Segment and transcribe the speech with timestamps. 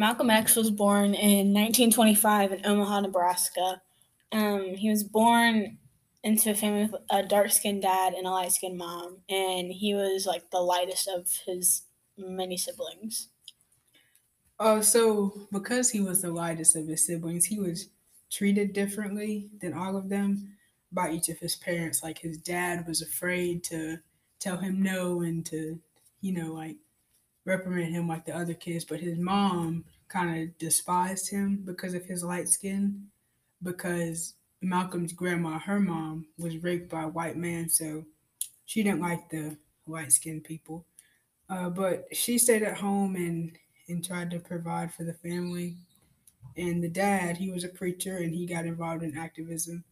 [0.00, 3.82] Malcolm X was born in 1925 in Omaha, Nebraska.
[4.32, 5.76] Um, he was born
[6.24, 9.92] into a family with a dark skinned dad and a light skinned mom, and he
[9.94, 11.82] was like the lightest of his
[12.16, 13.28] many siblings.
[14.58, 17.90] Uh, so because he was the lightest of his siblings, he was
[18.30, 20.56] treated differently than all of them
[20.92, 22.02] by each of his parents.
[22.02, 23.98] Like his dad was afraid to
[24.38, 25.78] tell him no and to,
[26.22, 26.76] you know, like
[27.44, 32.04] reprimand him like the other kids, but his mom kind of despised him because of
[32.04, 33.06] his light skin,
[33.62, 38.04] because Malcolm's grandma, her mom, was raped by a white man, so
[38.66, 40.84] she didn't like the light skinned people.
[41.48, 43.56] Uh, but she stayed at home and,
[43.88, 45.76] and tried to provide for the family.
[46.56, 49.82] And the dad, he was a preacher and he got involved in activism.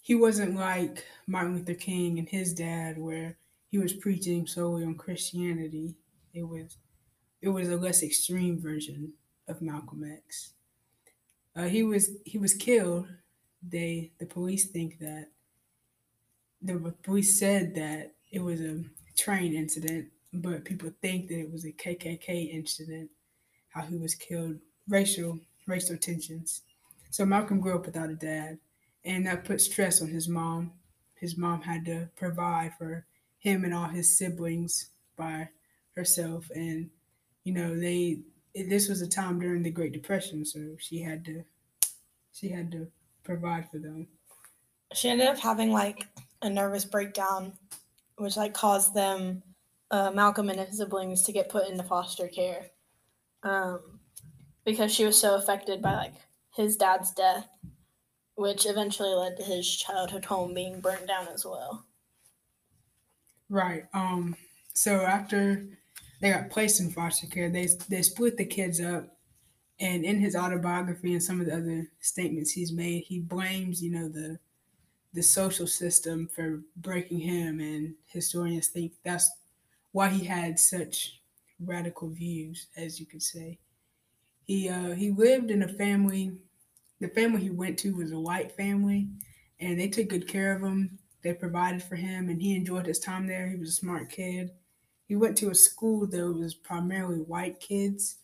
[0.00, 3.36] He wasn't like Martin Luther King and his dad, where
[3.70, 5.94] he was preaching solely on Christianity.
[6.32, 6.78] It was
[7.40, 9.12] it was a less extreme version
[9.48, 10.52] of Malcolm X.
[11.54, 13.06] Uh, he was he was killed.
[13.62, 15.28] They the police think that
[16.62, 18.84] the police said that it was a
[19.16, 23.10] train incident, but people think that it was a KKK incident.
[23.70, 24.56] How he was killed,
[24.88, 26.62] racial racial tensions.
[27.10, 28.58] So Malcolm grew up without a dad,
[29.04, 30.72] and that put stress on his mom.
[31.14, 33.06] His mom had to provide for
[33.38, 35.48] him and all his siblings by
[35.96, 36.90] herself, and
[37.44, 38.20] you know they
[38.54, 41.44] this was a time during the Great Depression, so she had to
[42.32, 42.88] she had to
[43.22, 44.08] provide for them.
[44.94, 46.06] She ended up having like
[46.42, 47.54] a nervous breakdown,
[48.16, 49.42] which like caused them,
[49.90, 52.70] uh, Malcolm and his siblings, to get put into foster care,
[53.42, 54.00] um,
[54.64, 56.14] because she was so affected by like
[56.54, 57.48] his dad's death,
[58.34, 61.86] which eventually led to his childhood home being burnt down as well.
[63.48, 63.84] Right.
[63.94, 64.36] Um.
[64.74, 65.66] So after
[66.22, 67.50] they got placed in foster care.
[67.50, 69.16] They they split the kids up,
[69.80, 73.90] and in his autobiography and some of the other statements he's made, he blames you
[73.90, 74.38] know the
[75.12, 79.30] the social system for breaking him, and historians think that's
[79.90, 81.20] why he had such
[81.60, 83.58] radical views, as you could say.
[84.44, 86.38] He uh, he lived in a family.
[87.00, 89.08] The family he went to was a white family,
[89.58, 91.00] and they took good care of him.
[91.22, 93.48] They provided for him, and he enjoyed his time there.
[93.48, 94.52] He was a smart kid
[95.06, 98.16] he went to a school that was primarily white kids.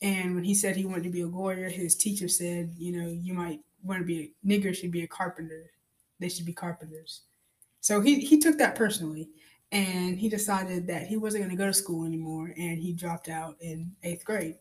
[0.00, 3.08] And when he said he wanted to be a lawyer, his teacher said, you know,
[3.08, 5.70] you might want to be a nigger should be a carpenter.
[6.18, 7.22] They should be carpenters.
[7.80, 9.28] So he, he took that personally
[9.70, 13.28] and he decided that he wasn't going to go to school anymore and he dropped
[13.28, 14.56] out in eighth grade.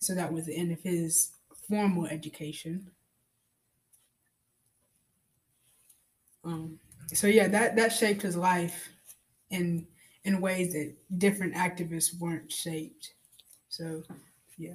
[0.00, 1.30] So that was the end of his
[1.68, 2.90] formal education.
[6.44, 6.78] Um,
[7.12, 8.90] so yeah, that that shaped his life,
[9.50, 9.86] and
[10.24, 13.14] in ways that different activists weren't shaped.
[13.68, 14.02] So,
[14.58, 14.74] yeah.